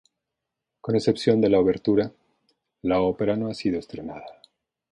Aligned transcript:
Con 0.83 0.95
excepción 0.95 1.41
de 1.41 1.49
la 1.51 1.59
obertura, 1.59 2.11
la 2.81 3.01
ópera 3.01 3.35
no 3.37 3.49
ha 3.49 3.53
sido 3.53 3.77
estrenada. 3.77 4.41